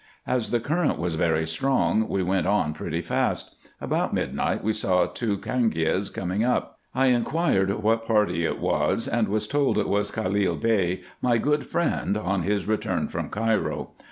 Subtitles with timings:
[0.25, 3.55] As the current was very strong, we went on pretty fast.
[3.79, 6.79] About midnight we saw two cangias coming up.
[6.95, 11.67] I inquired what party it was, and was told it was Calil Bey, my good
[11.67, 13.91] friend, on his return from Cairo.